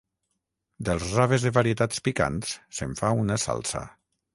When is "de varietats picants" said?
1.49-2.59